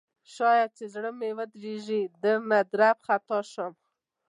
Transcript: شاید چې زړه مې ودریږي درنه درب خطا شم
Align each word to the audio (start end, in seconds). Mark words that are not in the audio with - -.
شاید 0.35 0.69
چې 0.77 0.85
زړه 0.93 1.11
مې 1.19 1.29
ودریږي 1.37 2.01
درنه 2.21 2.59
درب 2.71 2.97
خطا 3.05 3.39
شم 3.51 3.73